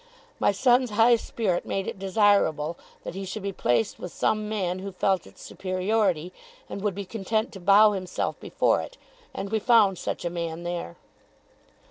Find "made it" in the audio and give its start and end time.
1.63-1.99